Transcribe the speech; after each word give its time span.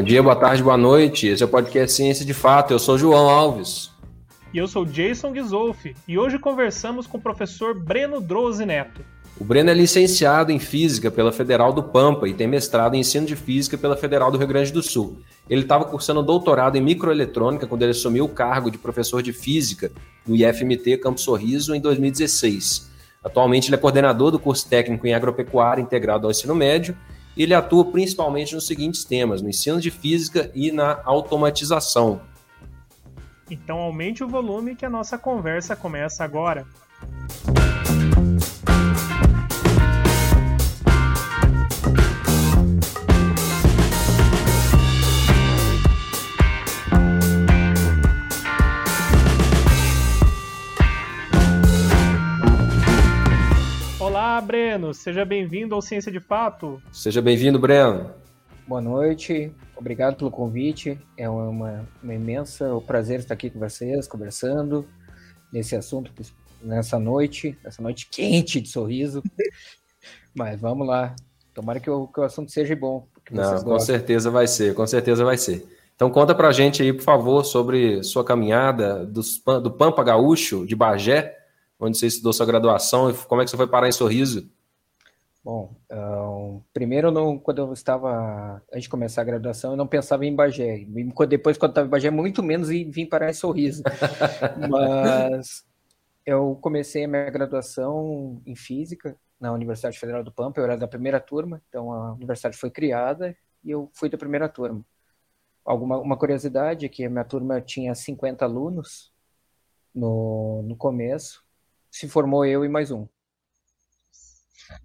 Bom 0.00 0.04
dia, 0.04 0.22
boa 0.22 0.34
tarde, 0.34 0.62
boa 0.62 0.78
noite. 0.78 1.26
Esse 1.26 1.42
é 1.42 1.46
o 1.46 1.48
podcast 1.48 1.94
Ciência 1.94 2.24
de 2.24 2.32
Fato. 2.32 2.72
Eu 2.72 2.78
sou 2.78 2.96
João 2.96 3.28
Alves. 3.28 3.90
E 4.50 4.56
eu 4.56 4.66
sou 4.66 4.86
Jason 4.86 5.34
Gisolfi. 5.34 5.94
E 6.08 6.18
hoje 6.18 6.38
conversamos 6.38 7.06
com 7.06 7.18
o 7.18 7.20
professor 7.20 7.78
Breno 7.78 8.18
Drose 8.18 8.64
Neto. 8.64 9.02
O 9.38 9.44
Breno 9.44 9.68
é 9.68 9.74
licenciado 9.74 10.50
em 10.50 10.58
Física 10.58 11.10
pela 11.10 11.30
Federal 11.30 11.70
do 11.70 11.82
Pampa 11.82 12.26
e 12.26 12.32
tem 12.32 12.46
mestrado 12.46 12.94
em 12.94 13.00
Ensino 13.00 13.26
de 13.26 13.36
Física 13.36 13.76
pela 13.76 13.94
Federal 13.94 14.32
do 14.32 14.38
Rio 14.38 14.46
Grande 14.46 14.72
do 14.72 14.82
Sul. 14.82 15.18
Ele 15.50 15.60
estava 15.60 15.84
cursando 15.84 16.22
doutorado 16.22 16.76
em 16.76 16.80
Microeletrônica 16.80 17.66
quando 17.66 17.82
ele 17.82 17.90
assumiu 17.90 18.24
o 18.24 18.30
cargo 18.30 18.70
de 18.70 18.78
professor 18.78 19.22
de 19.22 19.34
Física 19.34 19.92
no 20.26 20.34
IFMT 20.34 20.96
Campo 20.96 21.20
Sorriso 21.20 21.74
em 21.74 21.80
2016. 21.80 22.90
Atualmente 23.22 23.68
ele 23.68 23.74
é 23.74 23.78
coordenador 23.78 24.30
do 24.30 24.38
curso 24.38 24.66
técnico 24.66 25.06
em 25.06 25.12
Agropecuária 25.12 25.82
integrado 25.82 26.26
ao 26.26 26.30
ensino 26.30 26.54
médio 26.54 26.96
ele 27.36 27.54
atua 27.54 27.84
principalmente 27.84 28.54
nos 28.54 28.66
seguintes 28.66 29.04
temas, 29.04 29.40
no 29.42 29.48
ensino 29.48 29.80
de 29.80 29.90
Física 29.90 30.50
e 30.54 30.70
na 30.72 31.00
automatização. 31.04 32.20
Então 33.50 33.78
aumente 33.78 34.22
o 34.22 34.28
volume 34.28 34.76
que 34.76 34.86
a 34.86 34.90
nossa 34.90 35.18
conversa 35.18 35.74
começa 35.74 36.24
agora. 36.24 36.66
Breno, 54.70 54.94
seja 54.94 55.24
bem-vindo 55.24 55.74
ao 55.74 55.82
Ciência 55.82 56.12
de 56.12 56.20
Fato. 56.20 56.80
Seja 56.92 57.20
bem-vindo, 57.20 57.58
Breno. 57.58 58.14
Boa 58.68 58.80
noite, 58.80 59.52
obrigado 59.74 60.14
pelo 60.14 60.30
convite. 60.30 60.96
É 61.16 61.28
uma, 61.28 61.84
uma 62.00 62.14
imensa 62.14 62.72
um 62.72 62.80
prazer 62.80 63.18
estar 63.18 63.34
aqui 63.34 63.50
com 63.50 63.58
vocês, 63.58 64.06
conversando 64.06 64.86
nesse 65.52 65.74
assunto, 65.74 66.12
nessa 66.62 67.00
noite, 67.00 67.58
nessa 67.64 67.82
noite 67.82 68.06
quente 68.08 68.60
de 68.60 68.68
sorriso. 68.68 69.24
Mas 70.32 70.60
vamos 70.60 70.86
lá, 70.86 71.16
tomara 71.52 71.80
que 71.80 71.90
o, 71.90 72.06
que 72.06 72.20
o 72.20 72.22
assunto 72.22 72.52
seja 72.52 72.76
bom. 72.76 73.08
Não, 73.28 73.64
com 73.64 73.80
certeza 73.80 74.30
vai 74.30 74.46
ser, 74.46 74.72
com 74.72 74.86
certeza 74.86 75.24
vai 75.24 75.36
ser. 75.36 75.66
Então 75.96 76.08
conta 76.10 76.32
pra 76.32 76.52
gente 76.52 76.80
aí, 76.80 76.92
por 76.92 77.02
favor, 77.02 77.44
sobre 77.44 78.04
sua 78.04 78.24
caminhada 78.24 79.04
dos, 79.04 79.42
do 79.64 79.72
Pampa 79.72 80.04
Gaúcho, 80.04 80.64
de 80.64 80.76
Bagé, 80.76 81.36
onde 81.80 81.98
você 81.98 82.06
estudou 82.06 82.32
sua 82.32 82.46
graduação 82.46 83.10
e 83.10 83.14
como 83.14 83.42
é 83.42 83.44
que 83.44 83.50
você 83.50 83.56
foi 83.56 83.66
parar 83.66 83.88
em 83.88 83.92
Sorriso? 83.92 84.48
Bom, 85.42 85.74
um, 85.90 86.62
primeiro, 86.72 87.10
não, 87.10 87.38
quando 87.38 87.62
eu 87.62 87.72
estava, 87.72 88.62
antes 88.70 88.82
de 88.82 88.88
começar 88.90 89.22
a 89.22 89.24
graduação, 89.24 89.70
eu 89.70 89.76
não 89.76 89.86
pensava 89.86 90.26
em 90.26 90.34
Bagé. 90.34 90.84
Depois, 91.28 91.56
quando 91.56 91.70
estava 91.70 91.86
em 91.86 91.90
Bagé, 91.90 92.10
muito 92.10 92.42
menos 92.42 92.70
em 92.70 92.90
vir 92.90 93.06
parar 93.06 93.30
em 93.30 93.32
Sorriso. 93.34 93.82
Mas 94.68 95.64
eu 96.26 96.58
comecei 96.60 97.04
a 97.04 97.08
minha 97.08 97.30
graduação 97.30 98.42
em 98.44 98.54
Física 98.54 99.16
na 99.40 99.50
Universidade 99.52 99.98
Federal 99.98 100.22
do 100.22 100.30
Pampa, 100.30 100.60
eu 100.60 100.64
era 100.64 100.76
da 100.76 100.86
primeira 100.86 101.18
turma, 101.18 101.62
então 101.68 101.90
a 101.90 102.12
universidade 102.12 102.58
foi 102.58 102.70
criada 102.70 103.34
e 103.64 103.70
eu 103.70 103.90
fui 103.94 104.10
da 104.10 104.18
primeira 104.18 104.46
turma. 104.46 104.84
Alguma 105.64 105.98
uma 105.98 106.18
curiosidade 106.18 106.84
é 106.84 106.88
que 106.88 107.04
a 107.06 107.10
minha 107.10 107.24
turma 107.24 107.62
tinha 107.62 107.94
50 107.94 108.44
alunos 108.44 109.10
no, 109.94 110.62
no 110.64 110.76
começo, 110.76 111.42
se 111.90 112.06
formou 112.06 112.44
eu 112.44 112.62
e 112.62 112.68
mais 112.68 112.90
um 112.90 113.08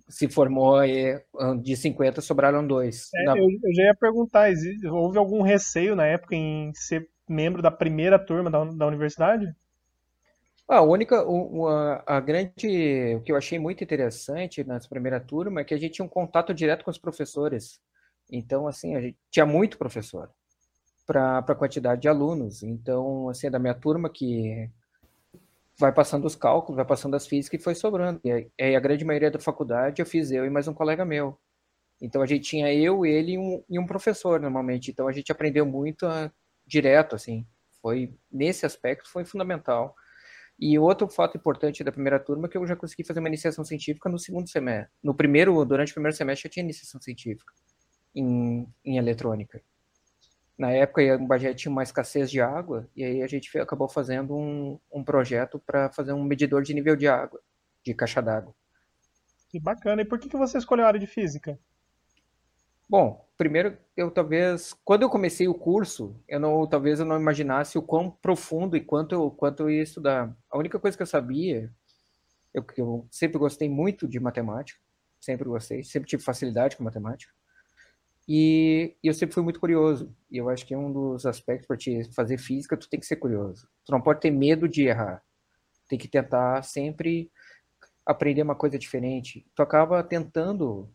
se 0.08 0.28
formou 0.28 0.78
de 1.62 1.76
50, 1.76 2.22
sobraram 2.22 2.66
dois. 2.66 3.10
É, 3.16 3.24
na... 3.24 3.38
eu, 3.38 3.44
eu, 3.44 3.74
já 3.74 3.84
ia 3.84 3.96
perguntar, 3.96 4.50
houve 4.92 5.18
algum 5.18 5.42
receio 5.42 5.96
na 5.96 6.06
época 6.06 6.36
em 6.36 6.72
ser 6.74 7.10
membro 7.28 7.62
da 7.62 7.72
primeira 7.72 8.20
turma 8.20 8.50
da, 8.50 8.64
da 8.64 8.88
universidade? 8.88 9.54
Ah, 10.68 10.78
a 10.78 10.82
única, 10.82 11.24
a, 11.24 12.18
a 12.18 12.20
grande, 12.20 13.16
o 13.16 13.22
que 13.22 13.32
eu 13.32 13.36
achei 13.36 13.60
muito 13.60 13.84
interessante 13.84 14.64
nessa 14.64 14.90
primeira 14.90 15.20
turma 15.20 15.62
é 15.62 15.64
que 15.64 15.74
a 15.74 15.78
gente 15.78 15.94
tinha 15.94 16.06
um 16.06 16.10
contato 16.10 16.54
direto 16.54 16.84
com 16.84 16.92
os 16.92 16.98
professores. 16.98 17.80
Então, 18.32 18.68
assim, 18.68 18.96
a 18.96 19.02
gente 19.02 19.18
tinha 19.30 19.46
muito 19.46 19.78
professor 19.78 20.32
para 21.06 21.38
a 21.38 21.56
quantidade 21.56 22.02
de 22.02 22.08
alunos. 22.08 22.64
Então, 22.64 23.30
assim, 23.30 23.50
da 23.50 23.60
minha 23.60 23.76
turma 23.76 24.10
que 24.10 24.70
vai 25.78 25.92
passando 25.92 26.26
os 26.26 26.36
cálculos, 26.36 26.76
vai 26.76 26.86
passando 26.86 27.16
as 27.16 27.28
físicas 27.28 27.60
e 27.60 27.64
foi 27.64 27.76
sobrando. 27.76 28.20
E 28.24 28.32
aí, 28.60 28.76
a 28.76 28.80
grande 28.80 29.06
maioria 29.06 29.32
da 29.32 29.40
faculdade 29.40 30.02
eu 30.02 30.06
fiz 30.06 30.32
eu 30.32 30.46
e 30.46 30.50
mais 30.50 30.68
um 30.68 30.74
colega 30.74 31.06
meu. 31.06 31.38
Então 32.02 32.22
a 32.22 32.26
gente 32.26 32.44
tinha 32.44 32.74
eu, 32.74 33.06
ele 33.06 33.34
e 33.34 33.38
um, 33.38 33.64
e 33.70 33.80
um 33.80 33.86
professor 33.86 34.40
normalmente. 34.40 34.92
Então 34.92 35.08
a 35.08 35.12
gente 35.12 35.32
aprendeu 35.32 35.66
muito 35.66 36.06
a, 36.06 36.32
direto, 36.66 37.16
assim. 37.16 37.46
Foi 37.82 38.14
nesse 38.32 38.66
aspecto 38.66 39.10
foi 39.10 39.26
fundamental. 39.26 39.96
E 40.58 40.80
outro 40.80 41.08
fato 41.10 41.38
importante 41.38 41.84
da 41.84 41.92
primeira 41.92 42.20
turma 42.20 42.48
é 42.48 42.50
que 42.50 42.58
eu 42.58 42.66
já 42.66 42.76
consegui 42.76 43.04
fazer 43.04 43.20
uma 43.20 43.28
iniciação 43.28 43.66
científica 43.66 44.10
no 44.10 44.18
segundo 44.18 44.50
semestre. 44.50 44.92
No 45.04 45.14
primeiro, 45.14 45.64
durante 45.66 45.92
o 45.92 45.96
primeiro 45.96 46.16
semestre, 46.16 46.48
eu 46.48 46.52
tinha 46.52 46.64
iniciação 46.64 47.02
científica 47.02 47.54
em, 48.16 48.66
em 48.84 48.98
eletrônica 48.98 49.62
na 50.58 50.72
época 50.72 51.02
o 51.16 51.28
Bagé 51.28 51.54
tinha 51.54 51.72
uma 51.72 51.84
escassez 51.84 52.32
de 52.32 52.40
água 52.40 52.90
e 52.96 53.04
aí 53.04 53.22
a 53.22 53.28
gente 53.28 53.58
acabou 53.58 53.90
fazendo 53.90 54.36
um, 54.36 54.80
um 54.92 55.04
projeto 55.04 55.60
para 55.60 55.92
fazer 55.92 56.14
um 56.14 56.24
medidor 56.24 56.64
de 56.64 56.74
nível 56.74 56.96
de 56.96 57.08
água, 57.08 57.42
de 57.84 57.94
caixa 57.94 58.22
d'água. 58.22 58.56
Que 59.50 59.60
bacana. 59.60 60.02
E 60.02 60.06
por 60.06 60.18
que, 60.18 60.30
que 60.30 60.38
você 60.38 60.58
escolheu 60.58 60.86
a 60.86 60.88
área 60.88 61.00
de 61.00 61.08
física? 61.08 61.60
Bom, 62.88 63.28
primeiro 63.36 63.78
eu 63.98 64.12
talvez 64.12 64.74
quando 64.86 65.02
eu 65.02 65.10
comecei 65.10 65.48
o 65.48 65.54
curso, 65.54 66.16
eu 66.28 66.40
não 66.40 66.68
talvez 66.68 67.00
eu 67.00 67.06
não 67.06 67.20
imaginasse 67.20 67.78
o 67.78 67.82
quão 67.82 68.10
profundo 68.10 68.78
e 68.78 68.82
quanto 68.82 69.32
quanto 69.32 69.64
eu 69.64 69.70
ia 69.70 69.84
estudar. 69.84 70.36
A 70.50 70.58
única 70.58 70.80
coisa 70.80 70.96
que 70.96 71.04
eu 71.04 71.08
sabia, 71.08 71.74
eu, 72.54 72.66
eu 72.78 73.08
sempre 73.12 73.38
gostei 73.38 73.68
muito 73.68 74.08
de 74.08 74.20
matemática, 74.20 74.80
sempre 75.20 75.50
gostei, 75.50 75.84
sempre 75.84 76.08
tive 76.08 76.24
facilidade 76.24 76.78
com 76.78 76.84
matemática. 76.84 77.34
E, 78.28 78.96
eu 79.04 79.14
sempre 79.14 79.36
fui 79.36 79.44
muito 79.44 79.60
curioso. 79.60 80.14
E 80.32 80.38
eu 80.38 80.50
acho 80.50 80.66
que 80.66 80.74
é 80.74 80.78
um 80.78 80.92
dos 80.92 81.26
aspectos 81.26 81.68
para 81.68 81.78
te 81.78 82.04
fazer 82.14 82.38
física, 82.38 82.78
tu 82.78 82.90
tem 82.90 83.00
que 83.00 83.06
ser 83.06 83.18
curioso. 83.18 83.68
Tu 83.86 83.92
não 83.92 84.02
pode 84.02 84.22
ter 84.22 84.32
medo 84.32 84.68
de 84.68 84.84
errar. 84.84 85.24
Tem 85.88 86.00
que 86.00 86.08
tentar 86.08 86.64
sempre 86.64 87.32
aprender 88.06 88.42
uma 88.42 88.56
coisa 88.56 88.78
diferente. 88.78 89.46
Tu 89.56 89.62
acaba 89.62 90.04
tentando 90.04 90.92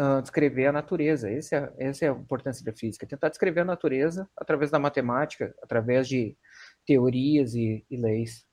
ah, 0.00 0.20
descrever 0.20 0.66
a 0.66 0.72
natureza. 0.72 1.30
Essa 1.30 1.56
é, 1.78 1.88
essa 1.88 2.04
é 2.06 2.08
a 2.08 2.12
importância 2.12 2.64
da 2.64 2.72
física. 2.72 3.06
Tentar 3.06 3.28
descrever 3.28 3.60
a 3.60 3.64
natureza 3.64 4.28
através 4.36 4.70
da 4.70 4.78
matemática, 4.78 5.54
através 5.62 6.08
de 6.08 6.36
teorias 6.86 7.54
e, 7.54 7.84
e 7.90 7.96
leis. 7.96 8.47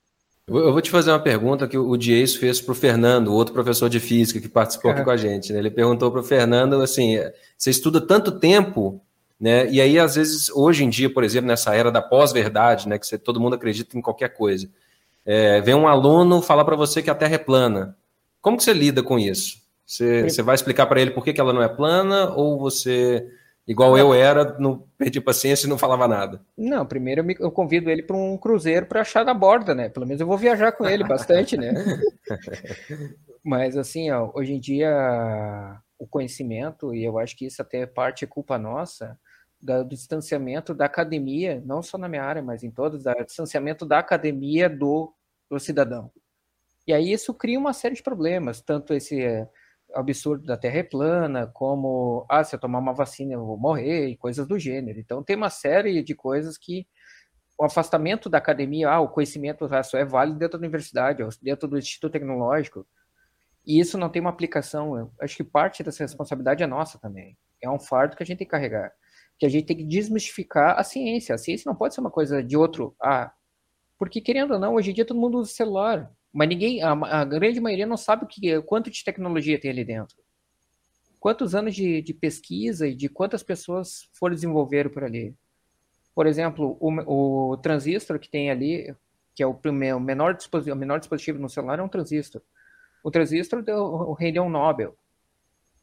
Eu 0.48 0.72
vou 0.72 0.82
te 0.82 0.92
fazer 0.92 1.12
uma 1.12 1.20
pergunta 1.20 1.68
que 1.68 1.78
o 1.78 1.98
Dias 1.98 2.36
fez 2.36 2.62
para 2.62 2.72
o 2.72 2.76
Fernando, 2.76 3.34
outro 3.34 3.52
professor 3.52 3.90
de 3.90 4.00
física 4.00 4.40
que 4.40 4.48
participou 4.48 4.92
aqui 4.92 5.04
com 5.04 5.10
a 5.10 5.18
gente. 5.18 5.52
Né? 5.52 5.58
Ele 5.58 5.72
perguntou 5.72 6.12
para 6.12 6.22
o 6.22 6.24
Fernando 6.24 6.80
assim: 6.82 7.18
você 7.58 7.72
estuda 7.72 8.00
tanto 8.00 8.32
tempo, 8.32 9.02
né? 9.40 9.68
E 9.72 9.82
aí, 9.82 9.98
às 9.98 10.16
vezes, 10.16 10.50
hoje 10.52 10.84
em 10.84 10.90
dia, 10.90 11.12
por 11.12 11.24
exemplo, 11.24 11.48
nessa 11.48 11.74
era 11.74 11.92
da 11.92 12.02
pós-verdade, 12.02 12.88
né? 12.88 13.00
Que 13.00 13.08
você, 13.08 13.18
todo 13.18 13.40
mundo 13.40 13.56
acredita 13.56 13.98
em 13.98 14.02
qualquer 14.02 14.30
coisa. 14.30 14.70
É, 15.26 15.60
vem 15.62 15.74
um 15.74 15.88
aluno 15.88 16.40
falar 16.44 16.64
para 16.64 16.76
você 16.76 17.02
que 17.02 17.10
a 17.10 17.16
Terra 17.16 17.36
é 17.36 17.40
plana. 17.40 17.98
Como 18.40 18.56
que 18.56 18.64
você 18.64 18.74
lida 18.74 19.02
com 19.02 19.18
isso? 19.18 19.58
Você, 19.84 20.30
você 20.30 20.44
vai 20.44 20.54
explicar 20.54 20.86
para 20.86 21.02
ele 21.02 21.10
por 21.10 21.24
que, 21.24 21.34
que 21.34 21.42
ela 21.42 21.54
não 21.54 21.64
é 21.64 21.68
plana 21.68 22.30
ou 22.36 22.60
você 22.60 23.28
Igual 23.68 23.98
eu 23.98 24.14
era, 24.14 24.58
não 24.60 24.88
perdi 24.96 25.20
paciência 25.20 25.66
e 25.66 25.70
não 25.70 25.78
falava 25.78 26.08
nada. 26.08 26.46
Não, 26.56 26.86
primeiro 26.86 27.22
eu, 27.22 27.26
me, 27.26 27.36
eu 27.40 27.52
convido 27.52 27.90
ele 27.90 28.04
para 28.04 28.16
um 28.16 28.38
cruzeiro 28.38 28.86
para 28.86 29.02
achar 29.02 29.24
da 29.24 29.34
borda, 29.34 29.74
né? 29.74 29.90
Pelo 29.90 30.06
menos 30.06 30.22
eu 30.22 30.28
vou 30.28 30.38
viajar 30.38 30.72
com 30.72 30.86
ele 30.86 31.04
bastante, 31.04 31.58
né? 31.58 31.74
Mas 33.44 33.76
assim, 33.76 34.12
ó, 34.12 34.32
hoje 34.36 34.54
em 34.54 34.60
dia 34.60 35.82
o 35.98 36.06
conhecimento, 36.06 36.94
e 36.94 37.04
eu 37.04 37.18
acho 37.18 37.36
que 37.36 37.46
isso 37.46 37.62
até 37.62 37.86
parte 37.88 38.24
é 38.24 38.28
culpa 38.28 38.58
nossa, 38.58 39.18
do 39.60 39.84
distanciamento 39.86 40.74
da 40.74 40.86
academia, 40.86 41.62
não 41.66 41.82
só 41.82 41.98
na 41.98 42.08
minha 42.08 42.24
área, 42.24 42.42
mas 42.42 42.64
em 42.64 42.70
todas, 42.70 43.04
do 43.04 43.26
distanciamento 43.26 43.86
da 43.86 43.98
academia 43.98 44.70
do, 44.70 45.14
do 45.50 45.60
cidadão. 45.60 46.12
E 46.86 46.94
aí 46.94 47.12
isso 47.12 47.34
cria 47.34 47.58
uma 47.58 47.74
série 47.74 47.96
de 47.96 48.04
problemas, 48.04 48.62
tanto 48.62 48.94
esse 48.94 49.48
absurdo 49.94 50.46
da 50.46 50.58
Terra 50.58 50.80
é 50.80 50.84
plana, 50.84 51.48
como, 51.48 52.26
ah, 52.30 52.44
se 52.44 52.56
eu 52.56 52.60
tomar 52.60 52.80
uma 52.80 52.94
vacina 52.94 53.34
eu 53.34 53.46
vou 53.46 53.58
morrer, 53.58 54.10
e 54.10 54.18
coisas 54.18 54.48
do 54.48 54.60
gênero. 54.60 55.00
Então, 55.00 55.24
tem 55.24 55.36
uma 55.36 55.50
série 55.50 56.04
de 56.04 56.16
coisas 56.16 56.58
que 56.58 56.88
o 57.58 57.64
afastamento 57.64 58.30
da 58.30 58.38
academia, 58.38 58.90
ah, 58.90 59.00
o 59.00 59.10
conhecimento 59.10 59.68
só 59.84 59.98
é 59.98 60.06
válido 60.06 60.40
dentro 60.40 60.58
da 60.58 60.64
universidade, 60.64 61.24
dentro 61.42 61.68
do 61.68 61.78
Instituto 61.78 62.12
Tecnológico, 62.14 62.86
e 63.66 63.80
isso 63.80 63.98
não 63.98 64.10
tem 64.10 64.22
uma 64.22 64.30
aplicação. 64.30 64.98
Eu 64.98 65.12
acho 65.20 65.36
que 65.36 65.44
parte 65.44 65.84
dessa 65.84 66.04
responsabilidade 66.04 66.62
é 66.64 66.68
nossa 66.68 67.00
também. 67.00 67.38
É 67.62 67.70
um 67.70 67.80
fardo 67.80 68.16
que 68.16 68.22
a 68.22 68.26
gente 68.26 68.38
tem 68.40 68.48
que 68.48 68.52
carregar. 68.52 68.92
Que 69.40 69.46
a 69.46 69.50
gente 69.50 69.66
tem 69.66 69.78
que 69.78 69.84
desmistificar 69.84 70.80
a 70.80 70.84
ciência. 70.84 71.34
A 71.34 71.38
ciência 71.38 71.68
não 71.68 71.76
pode 71.76 71.96
ser 71.96 72.02
uma 72.02 72.12
coisa 72.12 72.44
de 72.44 72.56
outro. 72.56 72.96
Ah, 73.02 73.34
porque 73.98 74.22
querendo 74.22 74.54
ou 74.54 74.60
não, 74.60 74.76
hoje 74.76 74.92
em 74.92 74.94
dia 74.94 75.06
todo 75.06 75.20
mundo 75.20 75.40
usa 75.40 75.52
celular. 75.52 76.12
Mas 76.36 76.50
ninguém, 76.50 76.84
a, 76.84 76.92
a 76.92 77.24
grande 77.24 77.62
maioria 77.62 77.86
não 77.86 77.96
sabe 77.96 78.26
o 78.26 78.28
que, 78.28 78.62
quanto 78.64 78.92
de 78.92 79.06
tecnologia 79.06 79.58
tem 79.58 79.72
ali 79.72 79.86
dentro. 79.86 80.18
quantos 81.18 81.56
anos 81.56 81.74
de, 81.74 82.02
de 82.02 82.14
pesquisa 82.14 82.86
e 82.86 82.94
de 82.94 83.08
quantas 83.08 83.42
pessoas 83.42 84.10
foram 84.12 84.36
desenvolver 84.36 84.90
por 84.92 85.06
ali. 85.06 85.34
Por 86.14 86.28
exemplo, 86.28 86.76
o, 86.82 87.54
o 87.54 87.58
transistor 87.58 88.20
que 88.20 88.30
tem 88.30 88.52
ali, 88.52 88.94
que 89.34 89.42
é 89.42 89.48
o, 89.48 89.58
o 89.58 90.00
menor, 90.00 90.34
dispositivo, 90.34 90.76
o 90.76 90.80
menor 90.80 91.00
dispositivo 91.00 91.40
no 91.40 91.48
celular, 91.48 91.80
é 91.80 91.82
um 91.82 91.88
transistor. 91.88 92.42
O 93.02 93.10
transistor 93.10 93.64
deu, 93.64 94.12
rendeu 94.12 94.44
um 94.44 94.50
Nobel. 94.50 94.94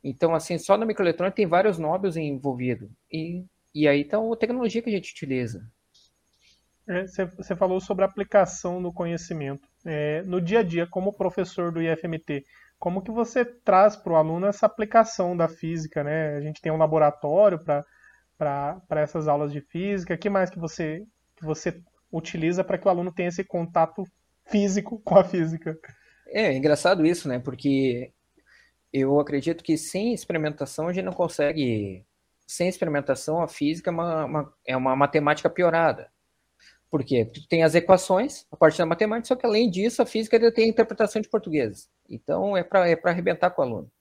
Então, 0.05 0.35
assim, 0.35 0.59
só 0.59 0.77
na 0.77 0.85
microeletrônica 0.85 1.35
tem 1.35 1.47
vários 1.47 1.79
Nobels 1.79 2.19
envolvidos. 2.19 2.91
E, 3.11 3.43
e 3.75 3.89
aí 3.89 4.03
está 4.03 4.19
a 4.19 4.37
tecnologia 4.37 4.83
que 4.83 4.91
a 4.91 4.93
gente 4.93 5.13
utiliza. 5.13 5.67
Você 7.07 7.23
é, 7.23 7.57
falou 7.57 7.81
sobre 7.81 8.05
aplicação 8.05 8.81
no 8.81 8.93
conhecimento. 8.93 9.72
É, 9.85 10.23
no 10.23 10.41
dia 10.41 10.61
a 10.61 10.63
dia, 10.63 10.87
como 10.87 11.13
professor 11.13 11.73
do 11.73 11.83
IFMT, 11.83 12.45
como 12.79 13.03
que 13.03 13.11
você 13.11 13.45
traz 13.45 13.97
para 13.97 14.13
o 14.13 14.17
aluno 14.17 14.47
essa 14.47 14.67
aplicação 14.67 15.37
da 15.37 15.49
física, 15.49 16.03
né? 16.03 16.37
A 16.37 16.41
gente 16.41 16.61
tem 16.61 16.73
um 16.73 16.77
laboratório 16.77 17.59
para 17.59 19.01
essas 19.01 19.29
aulas 19.29 19.53
de 19.53 19.61
física. 19.61 20.15
O 20.15 20.19
que 20.19 20.29
mais 20.29 20.51
que 20.51 20.59
você, 20.59 21.05
que 21.37 21.45
você 21.45 21.81
utiliza 22.11 22.65
para 22.65 22.77
que 22.77 22.87
o 22.87 22.91
aluno 22.91 23.13
tenha 23.13 23.29
esse 23.29 23.45
contato 23.45 24.05
físico 24.47 25.01
com 25.05 25.17
a 25.17 25.25
física? 25.25 25.79
É, 26.27 26.47
é 26.47 26.57
engraçado 26.57 27.07
isso, 27.07 27.29
né? 27.29 27.39
Porque 27.39 28.13
eu 28.93 29.19
acredito 29.21 29.63
que 29.63 29.77
sem 29.79 30.13
experimentação 30.13 30.89
a 30.89 30.93
gente 30.93 31.05
não 31.05 31.13
consegue. 31.13 32.05
Sem 32.47 32.69
experimentação, 32.69 33.41
a 33.41 33.49
física 33.49 33.91
é 33.91 33.93
uma, 33.93 34.25
uma 34.25 34.55
é 34.67 34.77
uma 34.77 34.97
matemática 34.97 35.49
piorada. 35.49 36.11
Por 36.93 37.03
quê? 37.03 37.25
Porque 37.25 37.41
tu 37.41 37.49
tem 37.49 37.63
as 37.63 37.75
equações 37.75 38.45
a 38.53 38.57
partir 38.57 38.77
da 38.77 38.85
matemática, 38.85 39.29
só 39.29 39.35
que 39.35 39.47
além 39.47 39.71
disso, 39.71 40.03
a 40.03 40.07
física 40.07 40.37
ainda 40.37 40.53
tem 40.53 40.67
a 40.67 40.69
interpretação 40.69 41.23
de 41.23 41.29
português. 41.31 41.89
Então, 42.07 42.55
é 42.55 42.63
para 42.63 42.87
é 42.87 43.01
arrebentar 43.03 43.49
com 43.49 43.63
o 43.63 43.65
aluno. 43.65 43.93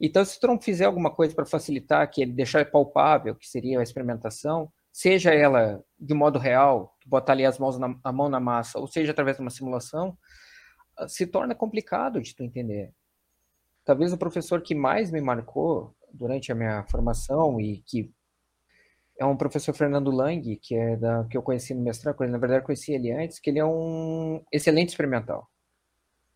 Então, 0.00 0.24
se 0.24 0.40
tu 0.40 0.46
não 0.46 0.58
fizer 0.58 0.86
alguma 0.86 1.14
coisa 1.14 1.34
para 1.34 1.44
facilitar, 1.44 2.10
que 2.10 2.22
ele 2.22 2.32
deixar 2.32 2.64
palpável, 2.70 3.34
que 3.34 3.46
seria 3.46 3.78
a 3.78 3.82
experimentação, 3.82 4.72
seja 4.90 5.34
ela 5.34 5.84
de 5.98 6.14
modo 6.14 6.38
real, 6.38 6.96
botar 7.04 7.34
ali 7.34 7.44
as 7.44 7.58
mãos 7.58 7.78
na, 7.78 7.94
a 8.02 8.10
mão 8.10 8.30
na 8.30 8.40
massa, 8.40 8.78
ou 8.78 8.86
seja 8.86 9.12
através 9.12 9.36
de 9.36 9.42
uma 9.42 9.50
simulação, 9.50 10.16
ah, 10.96 11.06
se 11.06 11.26
torna 11.26 11.54
complicado 11.54 12.22
de 12.22 12.34
tu 12.34 12.42
entender. 12.42 12.94
Talvez 13.84 14.14
o 14.14 14.18
professor 14.18 14.62
que 14.62 14.74
mais 14.74 15.10
me 15.10 15.20
marcou 15.20 15.94
durante 16.10 16.50
a 16.50 16.54
minha 16.54 16.84
formação 16.84 17.60
e 17.60 17.82
que 17.82 18.10
é 19.20 19.24
um 19.26 19.36
professor 19.36 19.74
Fernando 19.74 20.10
Lang, 20.10 20.56
que 20.56 20.74
é 20.74 20.96
da 20.96 21.24
que 21.24 21.36
eu 21.36 21.42
conheci 21.42 21.74
no 21.74 21.82
mestrado, 21.82 22.18
na 22.20 22.38
verdade 22.38 22.64
conheci 22.64 22.94
ele 22.94 23.12
antes, 23.12 23.38
que 23.38 23.50
ele 23.50 23.58
é 23.58 23.64
um 23.64 24.42
excelente 24.50 24.88
experimental. 24.88 25.46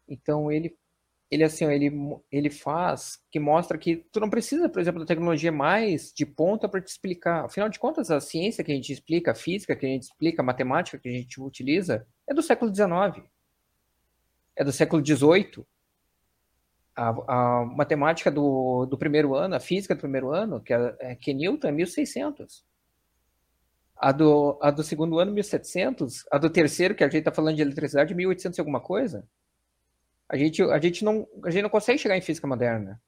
Então 0.07 0.53
ele 0.53 0.77
ele 1.31 1.45
assim, 1.45 1.65
ele 1.65 1.91
ele 2.31 2.51
faz 2.51 3.19
que 3.31 3.41
mostra 3.41 3.79
que 3.79 3.97
tu 4.13 4.21
não 4.21 4.29
precisa, 4.29 4.69
por 4.69 4.81
exemplo, 4.83 5.01
da 5.01 5.07
tecnologia 5.07 5.51
mais 5.51 6.13
de 6.13 6.27
ponta 6.27 6.69
para 6.69 6.81
te 6.83 6.89
explicar. 6.89 7.47
Afinal 7.47 7.71
de 7.71 7.79
contas, 7.79 8.11
a 8.11 8.21
ciência 8.21 8.63
que 8.63 8.71
a 8.71 8.75
gente 8.75 8.93
explica, 8.93 9.33
a 9.33 9.35
física 9.35 9.75
que 9.75 9.87
a 9.87 9.89
gente 9.89 10.03
explica, 10.05 10.43
a 10.43 10.45
matemática 10.45 10.99
que 10.99 11.09
a 11.09 11.13
gente 11.13 11.41
utiliza 11.41 12.07
é 12.29 12.35
do 12.35 12.43
século 12.43 12.75
XIX. 12.75 13.27
É 14.57 14.63
do 14.63 14.73
século 14.73 15.05
XVIII. 15.05 15.65
A, 16.95 17.09
a 17.09 17.65
matemática 17.65 18.31
do, 18.31 18.87
do 18.87 18.99
primeiro 18.99 19.35
ano, 19.35 19.57
a 19.57 19.61
física 19.61 19.95
do 19.95 20.01
primeiro 20.01 20.31
ano, 20.31 20.61
que 20.61 20.73
é, 20.75 21.17
que 21.17 21.31
é 21.31 21.35
Newton, 21.35 21.69
é 21.69 21.73
1600 21.73 22.65
a 23.97 24.13
do, 24.13 24.59
a 24.61 24.71
do 24.71 24.83
segundo 24.83 25.19
ano, 25.19 25.33
1700, 25.33 26.25
a 26.31 26.39
do 26.39 26.51
terceiro, 26.51 26.95
que 26.95 27.05
a 27.05 27.09
gente 27.09 27.19
está 27.19 27.33
falando 27.33 27.57
de 27.57 27.63
eletricidade, 27.63 28.15
1800 28.15 28.59
e 28.59 28.61
alguma 28.61 28.81
coisa. 28.81 29.27
A 30.29 30.37
gente, 30.37 30.63
a, 30.63 30.79
gente 30.81 31.05
não, 31.05 31.27
a 31.45 31.51
gente 31.51 31.63
não 31.63 31.71
consegue 31.71 31.99
chegar 31.99 32.17
em 32.17 32.21
física 32.21 32.47
moderna. 32.47 33.01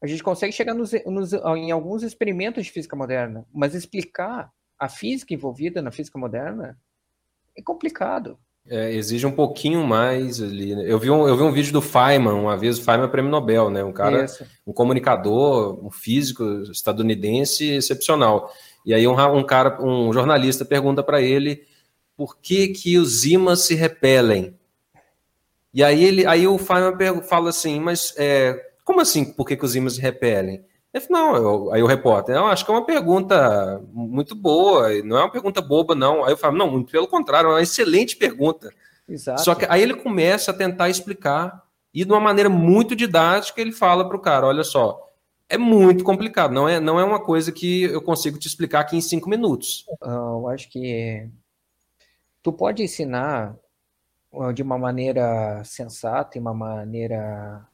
A 0.00 0.06
gente 0.06 0.22
consegue 0.22 0.52
chegar 0.52 0.74
nos, 0.74 0.92
nos, 1.06 1.32
em 1.32 1.70
alguns 1.70 2.02
experimentos 2.02 2.64
de 2.64 2.70
física 2.70 2.94
moderna, 2.94 3.46
mas 3.52 3.74
explicar 3.74 4.52
a 4.78 4.88
física 4.88 5.32
envolvida 5.32 5.80
na 5.80 5.90
física 5.90 6.18
moderna 6.18 6.78
é 7.56 7.62
complicado. 7.62 8.38
É, 8.68 8.92
exige 8.92 9.24
um 9.24 9.32
pouquinho 9.32 9.86
mais 9.86 10.42
ali. 10.42 10.74
Né? 10.74 10.84
Eu 10.86 10.98
vi, 10.98 11.08
um, 11.08 11.26
eu 11.26 11.36
vi 11.36 11.42
um 11.44 11.52
vídeo 11.52 11.72
do 11.72 11.80
Feynman, 11.80 12.34
uma 12.34 12.56
vez, 12.56 12.78
o 12.78 12.82
Feynman 12.82 13.06
é 13.06 13.10
prêmio 13.10 13.30
Nobel, 13.30 13.70
né? 13.70 13.84
Um 13.84 13.92
cara, 13.92 14.24
Isso. 14.24 14.44
um 14.66 14.72
comunicador, 14.72 15.84
um 15.84 15.90
físico 15.90 16.44
estadunidense 16.70 17.70
excepcional. 17.70 18.52
E 18.86 18.94
aí 18.94 19.06
um, 19.06 19.20
um 19.36 19.42
cara, 19.42 19.84
um 19.84 20.12
jornalista 20.12 20.64
pergunta 20.64 21.02
para 21.02 21.20
ele 21.20 21.66
por 22.16 22.38
que 22.38 22.68
que 22.68 22.96
os 22.96 23.26
ímãs 23.26 23.60
se 23.60 23.74
repelem. 23.74 24.56
E 25.74 25.84
aí 25.84 26.02
ele, 26.02 26.24
aí 26.24 26.46
o 26.46 26.56
Feynman 26.56 27.20
fala 27.20 27.50
assim, 27.50 27.78
mas 27.78 28.14
é, 28.16 28.58
como 28.82 29.00
assim? 29.00 29.24
Por 29.24 29.46
que, 29.46 29.56
que 29.56 29.64
os 29.64 29.74
ímãs 29.76 29.96
se 29.96 30.00
repelem? 30.00 30.64
Ele 30.94 31.04
não, 31.10 31.36
eu, 31.36 31.72
aí 31.72 31.82
o 31.82 31.86
repórter, 31.86 32.36
eu 32.36 32.46
acho 32.46 32.64
que 32.64 32.70
é 32.70 32.74
uma 32.74 32.86
pergunta 32.86 33.82
muito 33.92 34.34
boa, 34.34 34.88
não 35.02 35.18
é 35.18 35.20
uma 35.20 35.30
pergunta 35.30 35.60
boba, 35.60 35.94
não. 35.94 36.24
Aí 36.24 36.32
eu 36.32 36.36
falo, 36.36 36.56
não, 36.56 36.70
muito 36.70 36.90
pelo 36.90 37.06
contrário, 37.06 37.48
é 37.48 37.52
uma 37.52 37.62
excelente 37.62 38.16
pergunta. 38.16 38.72
Exato. 39.06 39.42
Só 39.42 39.54
que 39.54 39.66
aí 39.68 39.82
ele 39.82 39.94
começa 39.94 40.50
a 40.50 40.54
tentar 40.54 40.88
explicar, 40.88 41.62
e 41.92 42.04
de 42.04 42.10
uma 42.10 42.20
maneira 42.20 42.48
muito 42.48 42.96
didática, 42.96 43.60
ele 43.60 43.72
fala 43.72 44.06
para 44.06 44.16
o 44.16 44.20
cara: 44.20 44.46
olha 44.46 44.64
só, 44.64 45.05
é 45.48 45.56
muito 45.56 46.02
complicado. 46.04 46.52
Não 46.52 46.68
é, 46.68 46.80
não 46.80 46.98
é 46.98 47.04
uma 47.04 47.22
coisa 47.22 47.52
que 47.52 47.84
eu 47.84 48.02
consigo 48.02 48.38
te 48.38 48.48
explicar 48.48 48.80
aqui 48.80 48.96
em 48.96 49.00
cinco 49.00 49.28
minutos. 49.28 49.84
Eu 50.02 50.48
acho 50.48 50.68
que 50.68 51.28
tu 52.42 52.52
pode 52.52 52.82
ensinar 52.82 53.56
de 54.54 54.62
uma 54.62 54.76
maneira 54.76 55.62
sensata 55.64 56.36
e 56.36 56.40
uma 56.40 56.52
maneira 56.52 57.66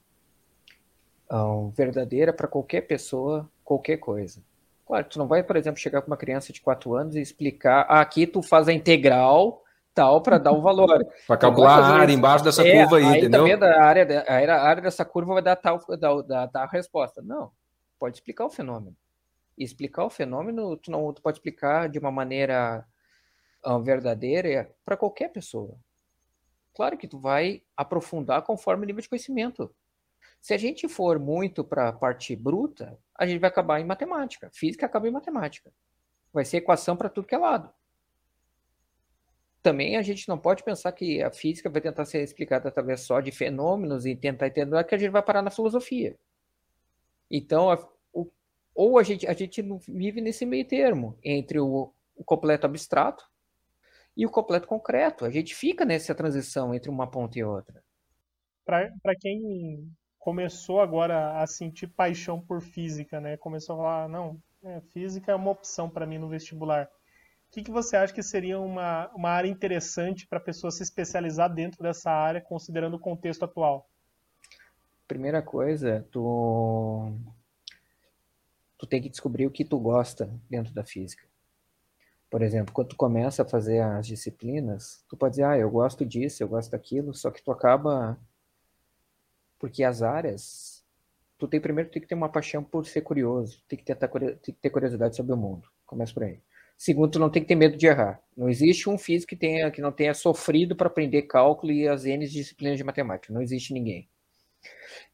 um, 1.31 1.71
verdadeira 1.71 2.33
para 2.33 2.47
qualquer 2.47 2.83
pessoa, 2.83 3.49
qualquer 3.65 3.97
coisa. 3.97 4.43
Claro, 4.87 5.07
tu 5.09 5.19
não 5.19 5.27
vai, 5.27 5.43
por 5.43 5.57
exemplo, 5.57 5.81
chegar 5.81 6.03
com 6.03 6.09
uma 6.09 6.17
criança 6.17 6.53
de 6.53 6.61
quatro 6.61 6.95
anos 6.95 7.17
e 7.17 7.21
explicar 7.21 7.87
ah, 7.89 8.01
aqui 8.01 8.27
tu 8.27 8.43
faz 8.43 8.69
a 8.69 8.73
integral 8.73 9.63
tal 9.95 10.21
para 10.21 10.37
dar 10.37 10.53
o 10.53 10.61
valor. 10.61 11.07
para 11.27 11.37
calcular 11.39 11.79
a 11.79 11.87
área 12.01 12.13
embaixo 12.13 12.45
dessa 12.45 12.67
é, 12.67 12.81
curva 12.81 12.99
aí, 12.99 13.05
aí 13.05 13.19
entendeu? 13.19 13.49
Também 13.49 13.69
a 13.69 13.83
área, 13.83 14.25
a 14.29 14.63
área 14.63 14.83
dessa 14.83 15.05
curva 15.05 15.35
vai 15.35 15.43
dar 15.43 15.57
tal 15.57 15.81
dar, 15.99 16.23
dar, 16.23 16.47
dar 16.47 16.65
a 16.65 16.67
resposta. 16.67 17.23
Não 17.23 17.51
pode 18.03 18.17
explicar 18.17 18.47
o 18.47 18.51
fenômeno. 18.51 18.97
E 19.57 19.63
explicar 19.63 20.05
o 20.05 20.11
fenômeno, 20.11 20.77
tu 20.77 20.91
não 20.91 21.13
tu 21.13 21.23
pode 21.23 21.39
explicar 21.39 21.89
de 21.89 22.01
uma 22.01 22.11
maneira 22.11 22.85
uh, 23.65 23.81
verdadeira 23.81 24.75
para 24.85 24.97
qualquer 24.97 25.29
pessoa. 25.29 25.79
Claro 26.75 26.99
que 26.99 27.07
tu 27.07 27.21
vai 27.21 27.63
aprofundar 27.77 28.43
conforme 28.43 28.83
o 28.83 28.87
nível 28.87 29.01
de 29.01 29.09
conhecimento. 29.09 29.73
Se 30.41 30.53
a 30.53 30.57
gente 30.57 30.89
for 30.89 31.21
muito 31.21 31.63
para 31.63 31.91
a 31.91 31.93
parte 31.93 32.35
bruta, 32.35 32.99
a 33.17 33.25
gente 33.25 33.39
vai 33.39 33.49
acabar 33.49 33.79
em 33.79 33.85
matemática. 33.85 34.51
Física 34.53 34.87
acaba 34.87 35.07
em 35.07 35.13
matemática. 35.13 35.73
Vai 36.33 36.45
ser 36.45 36.57
equação 36.57 36.97
para 36.97 37.09
tudo 37.09 37.29
que 37.29 37.37
é 37.37 37.39
lado. 37.39 37.73
Também 39.63 39.97
a 39.97 40.03
gente 40.03 40.29
não 40.29 40.37
pode 40.37 40.65
pensar 40.65 40.91
que 40.91 41.23
a 41.23 41.31
física 41.31 41.71
vai 41.71 41.81
tentar 41.81 42.05
ser 42.05 42.21
explicada 42.21 42.69
através 42.69 43.03
só 43.03 43.21
de 43.21 43.31
fenômenos 43.31 44.07
e 44.07 44.17
tentar 44.17 44.49
entender 44.49 44.83
que 44.83 44.95
a 44.97 44.99
gente 44.99 45.13
vai 45.13 45.23
parar 45.23 45.41
na 45.41 45.53
filosofia. 45.53 46.19
Então, 47.35 47.71
a, 47.71 47.79
o, 48.13 48.31
ou 48.75 48.99
a 48.99 49.03
gente, 49.03 49.27
a 49.27 49.33
gente 49.33 49.63
vive 49.89 50.21
nesse 50.21 50.45
meio 50.45 50.69
termo 50.69 51.19
entre 51.25 51.59
o, 51.59 51.91
o 52.15 52.23
completo 52.23 52.67
abstrato 52.67 53.25
e 54.15 54.27
o 54.27 54.31
completo 54.31 54.69
concreto. 54.69 55.25
A 55.25 55.31
gente 55.31 55.55
fica 55.55 55.87
nessa 55.87 56.15
transição 56.15 56.75
entre 56.75 56.91
uma 56.91 57.11
ponta 57.11 57.39
e 57.39 57.43
outra. 57.43 57.83
Para 58.67 59.17
quem 59.19 59.91
começou 60.19 60.81
agora 60.81 61.41
a 61.41 61.47
sentir 61.47 61.87
paixão 61.89 62.39
por 62.39 62.61
física, 62.61 63.19
né? 63.19 63.39
Começou 63.39 63.77
a 63.77 63.79
falar, 63.79 64.09
não, 64.11 64.39
é, 64.63 64.81
física 64.93 65.33
é 65.33 65.35
uma 65.35 65.51
opção 65.51 65.89
para 65.89 66.07
mim 66.07 66.19
no 66.19 66.29
vestibular. 66.29 66.85
O 66.85 67.53
que, 67.53 67.63
que 67.63 67.71
você 67.71 67.97
acha 67.97 68.13
que 68.13 68.23
seria 68.23 68.61
uma, 68.61 69.11
uma 69.15 69.31
área 69.31 69.49
interessante 69.49 70.27
para 70.27 70.39
a 70.39 70.43
pessoa 70.43 70.71
se 70.71 70.83
especializar 70.83 71.53
dentro 71.53 71.83
dessa 71.83 72.11
área, 72.11 72.41
considerando 72.41 72.95
o 72.95 73.01
contexto 73.01 73.45
atual? 73.45 73.89
Primeira 75.13 75.43
coisa, 75.43 76.07
tu 76.11 77.13
tu 78.79 78.87
tem 78.87 79.01
que 79.01 79.11
descobrir 79.11 79.47
o 79.47 79.51
que 79.51 79.65
tu 79.65 79.79
gosta 79.79 80.29
dentro 80.49 80.73
da 80.73 80.83
física. 80.83 81.25
Por 82.31 82.41
exemplo, 82.41 82.73
quando 82.73 82.89
tu 82.89 82.97
começa 82.97 83.43
a 83.43 83.49
fazer 83.49 83.81
as 83.81 84.07
disciplinas, 84.07 85.05
tu 85.07 85.17
pode 85.17 85.33
dizer, 85.33 85.45
ah, 85.45 85.59
eu 85.59 85.71
gosto 85.71 86.05
disso, 86.05 86.43
eu 86.43 86.49
gosto 86.49 86.71
daquilo, 86.71 87.13
só 87.15 87.31
que 87.31 87.43
tu 87.43 87.53
acaba 87.53 88.19
porque 89.59 89.85
as 89.85 90.03
áreas, 90.03 90.83
tu 91.39 91.47
tem 91.47 91.61
primeiro 91.61 91.91
tem 91.91 92.01
que 92.01 92.09
ter 92.09 92.15
uma 92.15 92.31
paixão 92.31 92.65
por 92.65 92.87
ser 92.87 93.03
curioso, 93.03 93.63
tem 93.69 93.79
que 93.79 93.85
ter, 93.85 93.95
tem 93.95 94.55
que 94.55 94.61
ter 94.61 94.71
curiosidade 94.71 95.15
sobre 95.15 95.35
o 95.35 95.37
mundo. 95.37 95.69
Começa 95.85 96.15
por 96.15 96.25
aí. 96.25 96.41
Segundo, 96.79 97.13
tu 97.13 97.19
não 97.19 97.31
tem 97.31 97.43
que 97.43 97.49
ter 97.49 97.55
medo 97.55 97.77
de 97.77 97.87
errar. 97.87 98.21
Não 98.37 98.49
existe 98.49 98.89
um 98.89 98.99
físico 98.99 99.29
que 99.31 99.37
tenha 99.37 99.71
que 99.71 99.83
não 99.83 99.93
tenha 99.93 100.15
sofrido 100.15 100.75
para 100.75 100.89
aprender 100.89 101.23
cálculo 101.23 101.71
e 101.71 101.87
as 101.87 102.07
N 102.07 102.27
disciplinas 102.27 102.79
de 102.79 102.85
matemática. 102.85 103.33
Não 103.33 103.43
existe 103.43 103.73
ninguém. 103.75 104.09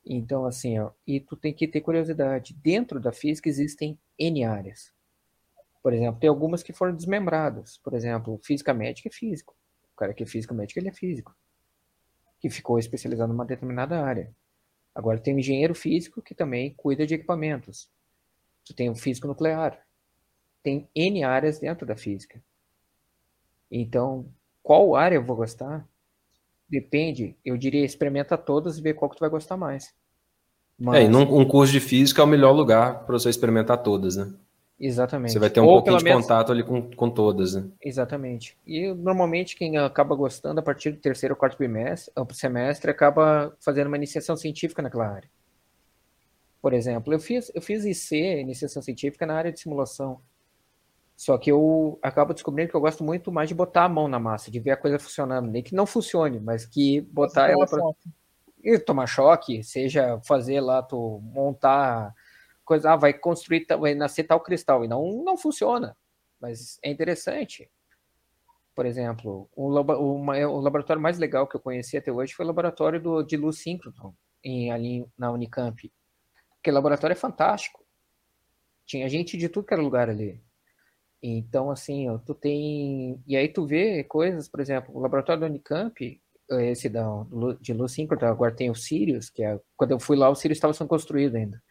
Então, 0.04 0.46
assim, 0.46 0.78
ó, 0.78 0.90
e 1.06 1.20
tu 1.20 1.36
tem 1.36 1.52
que 1.52 1.68
ter 1.68 1.80
curiosidade. 1.80 2.54
Dentro 2.54 2.98
da 3.00 3.12
física 3.12 3.48
existem 3.48 3.98
N 4.18 4.44
áreas. 4.44 4.92
Por 5.82 5.92
exemplo, 5.92 6.20
tem 6.20 6.28
algumas 6.28 6.62
que 6.62 6.72
foram 6.72 6.94
desmembradas. 6.94 7.78
Por 7.78 7.94
exemplo, 7.94 8.38
física 8.42 8.74
médica 8.74 9.08
é 9.08 9.12
físico. 9.12 9.56
O 9.92 9.96
cara 9.96 10.14
que 10.14 10.22
é 10.22 10.26
físico 10.26 10.54
médico, 10.54 10.78
ele 10.78 10.88
é 10.88 10.92
físico. 10.92 11.34
Que 12.40 12.50
ficou 12.50 12.78
especializado 12.78 13.32
numa 13.32 13.44
determinada 13.44 14.02
área. 14.02 14.34
Agora 14.94 15.20
tem 15.20 15.34
o 15.34 15.38
engenheiro 15.38 15.74
físico 15.74 16.22
que 16.22 16.34
também 16.34 16.74
cuida 16.74 17.06
de 17.06 17.14
equipamentos. 17.14 17.90
Tu 18.64 18.74
tem 18.74 18.90
o 18.90 18.94
físico 18.94 19.26
nuclear. 19.26 19.86
Tem 20.62 20.88
N 20.94 21.24
áreas 21.24 21.58
dentro 21.58 21.86
da 21.86 21.96
física. 21.96 22.42
Então, 23.70 24.32
qual 24.62 24.96
área 24.96 25.16
eu 25.16 25.24
vou 25.24 25.36
gostar? 25.36 25.88
Depende, 26.68 27.36
eu 27.44 27.56
diria, 27.56 27.84
experimenta 27.84 28.36
todas 28.36 28.78
e 28.78 28.82
vê 28.82 28.92
qual 28.92 29.10
que 29.10 29.16
tu 29.16 29.20
vai 29.20 29.30
gostar 29.30 29.56
mais. 29.56 29.94
Mas... 30.78 31.00
É, 31.00 31.04
e 31.04 31.08
num 31.08 31.22
um 31.22 31.44
curso 31.44 31.72
de 31.72 31.80
física 31.80 32.22
é 32.22 32.24
o 32.24 32.28
melhor 32.28 32.52
lugar 32.52 33.04
para 33.04 33.18
você 33.18 33.30
experimentar 33.30 33.82
todas, 33.82 34.16
né? 34.16 34.32
Exatamente. 34.78 35.32
Você 35.32 35.40
vai 35.40 35.50
ter 35.50 35.60
um 35.60 35.64
Ou 35.64 35.76
pouquinho 35.76 35.98
de 35.98 36.04
menos... 36.04 36.22
contato 36.22 36.52
ali 36.52 36.62
com, 36.62 36.88
com 36.90 37.10
todas, 37.10 37.54
né? 37.54 37.64
Exatamente. 37.82 38.56
E 38.64 38.94
normalmente 38.94 39.56
quem 39.56 39.76
acaba 39.76 40.14
gostando 40.14 40.60
a 40.60 40.62
partir 40.62 40.92
do 40.92 40.98
terceiro 40.98 41.34
ou 41.34 41.38
quarto 41.38 41.56
semestre, 41.56 42.12
semestre 42.32 42.90
acaba 42.90 43.56
fazendo 43.60 43.88
uma 43.88 43.96
iniciação 43.96 44.36
científica 44.36 44.80
naquela 44.80 45.08
área. 45.08 45.28
Por 46.62 46.72
exemplo, 46.72 47.12
eu 47.12 47.18
fiz, 47.18 47.50
eu 47.54 47.62
fiz 47.62 47.84
IC, 47.84 48.40
iniciação 48.40 48.80
científica, 48.80 49.26
na 49.26 49.34
área 49.34 49.52
de 49.52 49.58
simulação. 49.58 50.20
Só 51.18 51.36
que 51.36 51.50
eu 51.50 51.98
acabo 52.00 52.32
descobrindo 52.32 52.70
que 52.70 52.76
eu 52.76 52.80
gosto 52.80 53.02
muito 53.02 53.32
mais 53.32 53.48
de 53.48 53.54
botar 53.54 53.86
a 53.86 53.88
mão 53.88 54.06
na 54.06 54.20
massa, 54.20 54.52
de 54.52 54.60
ver 54.60 54.70
a 54.70 54.76
coisa 54.76 55.00
funcionando. 55.00 55.50
Nem 55.50 55.64
que 55.64 55.74
não 55.74 55.84
funcione, 55.84 56.38
mas 56.38 56.64
que 56.64 57.00
botar 57.00 57.50
ela 57.50 57.66
para. 57.66 57.82
E 58.62 58.78
tomar 58.78 59.08
choque, 59.08 59.64
seja 59.64 60.20
fazer 60.24 60.60
lá, 60.60 60.80
tu 60.80 61.20
montar 61.20 62.14
coisa, 62.64 62.92
ah, 62.92 62.96
vai 62.96 63.12
construir, 63.12 63.66
vai 63.80 63.96
nascer 63.96 64.24
tal 64.24 64.38
cristal, 64.38 64.84
e 64.84 64.88
não, 64.88 65.24
não 65.24 65.36
funciona. 65.36 65.96
Mas 66.40 66.78
é 66.84 66.90
interessante. 66.90 67.68
Por 68.72 68.86
exemplo, 68.86 69.48
o, 69.56 69.66
o 69.66 70.60
laboratório 70.60 71.02
mais 71.02 71.18
legal 71.18 71.48
que 71.48 71.56
eu 71.56 71.60
conheci 71.60 71.96
até 71.96 72.12
hoje 72.12 72.32
foi 72.32 72.44
o 72.44 72.48
laboratório 72.48 73.00
do, 73.00 73.24
de 73.24 73.36
luz 73.36 73.58
síncrono, 73.60 74.16
em, 74.44 74.70
ali 74.70 75.04
na 75.18 75.32
Unicamp. 75.32 75.92
Aquele 76.60 76.74
laboratório 76.76 77.14
é 77.14 77.16
fantástico. 77.16 77.84
Tinha 78.86 79.08
gente 79.08 79.36
de 79.36 79.48
tudo 79.48 79.66
que 79.66 79.74
era 79.74 79.82
lugar 79.82 80.08
ali. 80.08 80.40
Então, 81.22 81.70
assim, 81.70 82.08
ó, 82.08 82.18
tu 82.18 82.34
tem. 82.34 83.20
E 83.26 83.36
aí 83.36 83.48
tu 83.48 83.66
vê 83.66 84.04
coisas, 84.04 84.48
por 84.48 84.60
exemplo, 84.60 84.96
o 84.96 85.00
laboratório 85.00 85.40
da 85.40 85.46
Unicamp, 85.46 86.20
esse 86.50 86.88
da, 86.88 87.04
de 87.60 87.72
luz 87.72 87.92
síncrona, 87.92 88.28
agora 88.28 88.54
tem 88.54 88.70
o 88.70 88.74
Sirius, 88.74 89.28
que 89.28 89.42
é. 89.42 89.60
Quando 89.76 89.90
eu 89.90 90.00
fui 90.00 90.16
lá, 90.16 90.30
o 90.30 90.34
Sirius 90.34 90.58
estava 90.58 90.72
sendo 90.72 90.88
construído 90.88 91.36
ainda. 91.36 91.62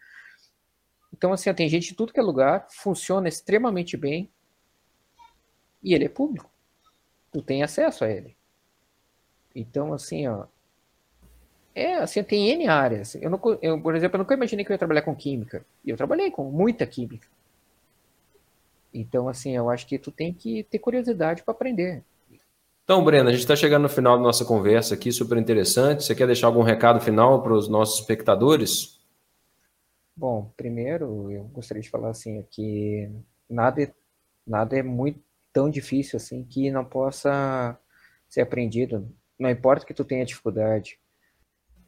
Então, 1.14 1.32
assim, 1.32 1.50
ó, 1.50 1.54
tem 1.54 1.70
gente 1.70 1.90
de 1.90 1.96
tudo 1.96 2.14
que 2.14 2.20
é 2.20 2.24
lugar, 2.24 2.68
funciona 2.70 3.28
extremamente 3.28 3.96
bem, 3.96 4.30
e 5.82 5.94
ele 5.94 6.06
é 6.06 6.10
público. 6.10 6.52
Tu 7.32 7.42
tem 7.42 7.64
acesso 7.64 8.04
a 8.04 8.10
ele. 8.10 8.36
Então, 9.56 9.94
assim, 9.94 10.28
ó. 10.28 10.46
É, 11.74 11.96
assim, 11.96 12.24
tem 12.24 12.50
N 12.50 12.68
áreas. 12.68 13.16
Eu, 13.16 13.30
não, 13.30 13.40
eu, 13.62 13.82
por 13.82 13.96
exemplo, 13.96 14.18
eu 14.18 14.20
nunca 14.20 14.34
imaginei 14.34 14.66
que 14.66 14.72
eu 14.72 14.74
ia 14.74 14.80
trabalhar 14.80 15.04
com 15.04 15.16
química. 15.16 15.66
E 15.86 15.90
eu 15.90 15.98
trabalhei 15.98 16.32
com 16.32 16.52
muita 16.52 16.86
química. 16.86 17.28
Então, 18.94 19.28
assim, 19.28 19.56
eu 19.56 19.70
acho 19.70 19.86
que 19.88 20.00
tu 20.00 20.12
tem 20.12 20.34
que 20.34 20.64
ter 20.64 20.80
curiosidade 20.80 21.44
para 21.44 21.54
aprender. 21.54 22.04
Então, 22.84 23.04
Breno, 23.04 23.28
a 23.28 23.32
gente 23.32 23.42
está 23.42 23.56
chegando 23.56 23.84
no 23.84 23.90
final 23.90 24.16
da 24.16 24.24
nossa 24.24 24.46
conversa 24.46 24.96
aqui, 24.96 25.12
super 25.12 25.38
interessante. 25.38 26.04
Você 26.04 26.16
quer 26.16 26.26
deixar 26.26 26.48
algum 26.48 26.62
recado 26.62 27.02
final 27.02 27.44
para 27.44 27.54
os 27.54 27.68
nossos 27.68 28.00
espectadores? 28.00 28.98
Bom, 30.16 30.52
primeiro, 30.56 31.30
eu 31.30 31.44
gostaria 31.46 31.84
de 31.84 31.90
falar 31.90 32.10
assim 32.10 32.46
que 32.50 33.12
nada, 33.50 33.84
é, 33.84 33.94
nada 34.48 34.78
é 34.78 34.82
muito 34.82 35.20
tão 35.52 35.70
difícil 35.70 36.18
assim 36.18 36.44
que 36.44 36.72
não 36.72 36.86
possa 36.86 37.78
ser 38.30 38.42
aprendido. 38.42 39.14
Não 39.38 39.50
importa 39.50 39.86
que 39.86 39.94
tu 39.94 40.06
tenha 40.06 40.26
dificuldade. 40.26 40.98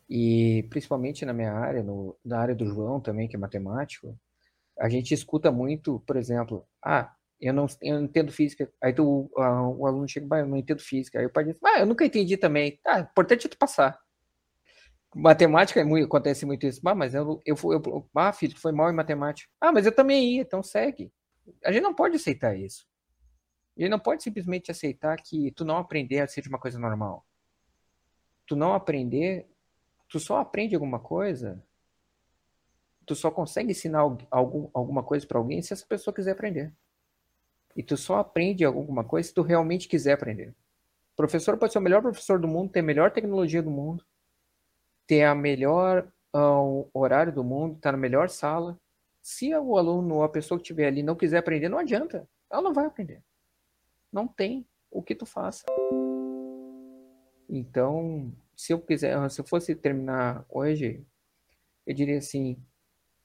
E 0.10 0.68
principalmente 0.70 1.26
na 1.26 1.34
minha 1.34 1.54
área, 1.54 1.82
no, 1.82 2.16
na 2.26 2.40
área 2.40 2.56
do 2.56 2.66
João 2.66 3.00
também, 3.00 3.28
que 3.28 3.36
é 3.36 3.40
matemático, 3.40 4.18
a 4.80 4.90
gente 4.90 5.14
escuta 5.14 5.52
muito, 5.52 6.00
por 6.08 6.16
exemplo, 6.16 6.66
ah, 6.84 7.14
eu 7.40 7.54
não, 7.54 7.68
eu 7.82 7.96
não 7.96 8.06
entendo 8.06 8.32
física. 8.32 8.72
Aí 8.82 8.94
tu, 8.94 9.30
o 9.36 9.86
aluno 9.86 10.08
chega, 10.08 10.28
ah, 10.32 10.40
eu 10.40 10.48
não 10.48 10.58
entendo 10.58 10.82
física. 10.82 11.20
Aí 11.20 11.26
o 11.26 11.30
pai 11.30 11.46
diz, 11.46 11.58
ah, 11.64 11.80
eu 11.80 11.86
nunca 11.86 12.06
entendi 12.06 12.38
também. 12.38 12.80
Tá, 12.84 13.00
importante 13.00 13.48
é 13.48 13.50
tu 13.50 13.58
passar. 13.58 14.00
Matemática 15.16 15.80
é 15.80 15.84
muito, 15.84 16.06
acontece 16.06 16.46
muito 16.46 16.66
isso. 16.66 16.82
Ah, 16.86 16.96
mas 16.96 17.14
eu, 17.14 17.42
eu, 17.46 17.56
eu, 17.64 17.82
eu 17.86 18.10
ah, 18.16 18.32
filho, 18.32 18.58
foi 18.58 18.72
mal 18.72 18.90
em 18.90 18.96
matemática. 18.96 19.50
Ah, 19.60 19.72
mas 19.72 19.86
eu 19.86 19.92
também 19.94 20.36
ia, 20.36 20.42
então 20.42 20.64
segue. 20.64 21.12
A 21.66 21.72
gente 21.72 21.84
não 21.84 21.94
pode 21.94 22.16
aceitar 22.16 22.58
isso. 22.58 22.86
A 23.78 23.82
gente 23.82 23.92
não 23.92 24.00
pode 24.00 24.24
simplesmente 24.24 24.72
aceitar 24.72 25.16
que 25.18 25.52
tu 25.52 25.66
não 25.66 25.78
aprender 25.78 26.28
ser 26.30 26.46
uma 26.48 26.60
coisa 26.60 26.78
normal. 26.78 27.26
Tu 28.46 28.56
não 28.56 28.74
aprender, 28.74 29.48
tu 30.10 30.20
só 30.20 30.38
aprende 30.38 30.76
alguma 30.76 31.00
coisa 31.00 31.64
tu 33.10 33.16
só 33.16 33.32
consegue 33.32 33.72
ensinar 33.72 34.02
algum, 34.30 34.70
alguma 34.72 35.02
coisa 35.02 35.26
para 35.26 35.40
alguém 35.40 35.64
se 35.64 35.74
essa 35.74 35.84
pessoa 35.84 36.14
quiser 36.14 36.34
aprender. 36.34 36.72
E 37.76 37.82
tu 37.82 37.98
só 37.98 38.18
aprende 38.18 38.64
alguma 38.64 39.04
coisa 39.04 39.28
se 39.28 39.34
tu 39.34 39.42
realmente 39.42 39.88
quiser 39.88 40.14
aprender. 40.14 40.50
O 41.14 41.16
professor 41.16 41.58
pode 41.58 41.74
ser 41.74 41.80
o 41.80 41.82
melhor 41.82 42.04
professor 42.04 42.38
do 42.38 42.48
mundo, 42.48 42.72
ter 42.72 42.82
a 42.82 42.84
melhor 42.84 43.10
tecnologia 43.10 43.64
do 43.64 43.72
mundo, 43.72 44.06
ter 45.08 45.24
a 45.24 45.34
melhor 45.34 46.08
uh, 46.36 46.88
horário 46.94 47.34
do 47.34 47.44
mundo, 47.44 47.78
estar 47.78 47.90
tá 47.90 47.94
na 47.94 47.98
melhor 47.98 48.30
sala. 48.30 48.80
Se 49.24 49.56
o 49.56 49.76
aluno 49.76 50.18
ou 50.18 50.24
a 50.24 50.30
pessoa 50.30 50.60
que 50.60 50.66
estiver 50.66 50.86
ali 50.86 51.02
não 51.02 51.16
quiser 51.16 51.40
aprender, 51.40 51.68
não 51.68 51.80
adianta. 51.80 52.30
Ela 52.48 52.62
não 52.62 52.74
vai 52.74 52.86
aprender. 52.86 53.24
Não 54.14 54.28
tem 54.28 54.68
o 54.92 55.02
que 55.02 55.16
tu 55.16 55.26
faça. 55.26 55.66
Então, 57.50 58.32
se 58.56 58.72
eu 58.72 58.80
quiser, 58.80 59.30
se 59.32 59.42
eu 59.42 59.46
fosse 59.46 59.74
terminar 59.74 60.46
hoje, 60.48 61.04
eu 61.88 61.96
diria 61.96 62.20
assim: 62.20 62.56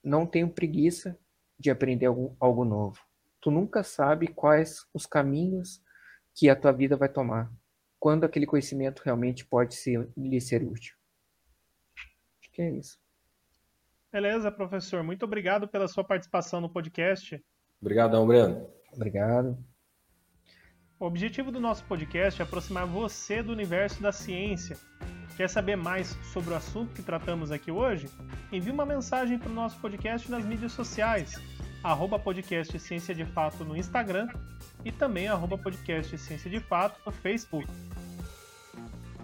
não 0.04 0.26
tenho 0.26 0.50
preguiça 0.50 1.18
de 1.58 1.70
aprender 1.70 2.06
algo, 2.06 2.36
algo 2.38 2.64
novo. 2.64 3.00
Tu 3.40 3.50
nunca 3.50 3.82
sabe 3.82 4.28
quais 4.28 4.86
os 4.92 5.06
caminhos 5.06 5.82
que 6.34 6.48
a 6.48 6.56
tua 6.56 6.72
vida 6.72 6.96
vai 6.96 7.08
tomar, 7.08 7.50
quando 7.98 8.24
aquele 8.24 8.46
conhecimento 8.46 9.02
realmente 9.04 9.46
pode 9.46 9.74
ser, 9.74 10.08
lhe 10.16 10.40
ser 10.40 10.62
útil. 10.62 10.96
Acho 12.40 12.52
que 12.52 12.62
é 12.62 12.70
isso. 12.70 12.98
Beleza, 14.12 14.50
professor. 14.50 15.02
Muito 15.02 15.24
obrigado 15.24 15.66
pela 15.66 15.88
sua 15.88 16.04
participação 16.04 16.60
no 16.60 16.68
podcast. 16.68 17.42
Obrigadão, 17.80 18.26
Breno. 18.26 18.68
Obrigado. 18.92 19.58
O 20.98 21.06
objetivo 21.06 21.50
do 21.50 21.60
nosso 21.60 21.84
podcast 21.84 22.40
é 22.40 22.44
aproximar 22.44 22.86
você 22.86 23.42
do 23.42 23.52
universo 23.52 24.00
da 24.00 24.12
ciência 24.12 24.76
Quer 25.36 25.50
saber 25.50 25.76
mais 25.76 26.16
sobre 26.32 26.54
o 26.54 26.56
assunto 26.56 26.94
que 26.94 27.02
tratamos 27.02 27.50
aqui 27.50 27.70
hoje? 27.70 28.08
Envie 28.52 28.70
uma 28.70 28.86
mensagem 28.86 29.36
para 29.36 29.50
o 29.50 29.54
nosso 29.54 29.76
podcast 29.80 30.30
nas 30.30 30.44
mídias 30.44 30.70
sociais, 30.70 31.40
arroba 31.82 32.20
podcast 32.20 32.78
Ciência 32.78 33.12
de 33.12 33.24
Fato 33.24 33.64
no 33.64 33.76
Instagram 33.76 34.28
e 34.84 34.92
também 34.92 35.26
arroba 35.26 35.58
podcast 35.58 36.16
Ciência 36.18 36.48
de 36.48 36.60
Fato 36.60 37.00
no 37.04 37.10
Facebook. 37.10 37.66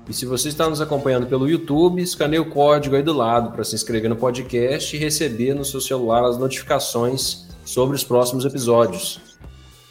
E 0.09 0.13
se 0.13 0.27
você 0.27 0.49
está 0.49 0.69
nos 0.69 0.81
acompanhando 0.81 1.29
pelo 1.29 1.49
YouTube, 1.49 2.03
escaneie 2.03 2.41
o 2.41 2.51
código 2.51 2.97
aí 2.97 3.03
do 3.05 3.13
lado 3.13 3.53
para 3.53 3.63
se 3.63 3.77
inscrever 3.77 4.11
no 4.11 4.17
podcast 4.17 4.97
e 4.97 4.99
receber 4.99 5.55
no 5.55 5.65
seu 5.65 5.81
celular 5.81 6.25
as 6.25 6.37
notificações 6.37 7.49
sobre 7.65 7.95
os 7.95 8.03
próximos 8.03 8.45
episódios. 8.45 9.39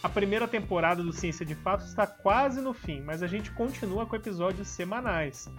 A 0.04 0.10
primeira 0.10 0.50
temporada 0.50 1.02
do 1.02 1.14
Ciência 1.14 1.46
de 1.46 1.56
Fato 1.56 1.86
está 1.86 2.06
quase 2.06 2.60
no 2.60 2.74
fim, 2.74 3.00
mas 3.02 3.24
a 3.24 3.28
gente 3.28 3.52
continua 3.52 4.06
com 4.06 4.18
episódios 4.18 4.68
semanais 4.68 5.50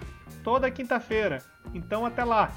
toda 0.42 0.70
quinta-feira. 0.70 1.42
Então 1.74 2.04
até 2.04 2.24
lá! 2.24 2.50